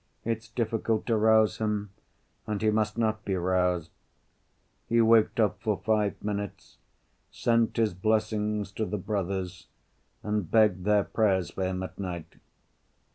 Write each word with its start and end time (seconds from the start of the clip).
"It's 0.25 0.49
difficult 0.49 1.05
to 1.05 1.15
rouse 1.15 1.59
him. 1.59 1.91
And 2.47 2.59
he 2.63 2.71
must 2.71 2.97
not 2.97 3.23
be 3.23 3.35
roused. 3.35 3.91
He 4.89 4.99
waked 4.99 5.39
up 5.39 5.61
for 5.61 5.77
five 5.85 6.23
minutes, 6.23 6.79
sent 7.29 7.77
his 7.77 7.93
blessing 7.93 8.63
to 8.63 8.85
the 8.87 8.97
brothers, 8.97 9.67
and 10.23 10.49
begged 10.49 10.85
their 10.85 11.03
prayers 11.03 11.51
for 11.51 11.65
him 11.65 11.83
at 11.83 11.99
night. 11.99 12.33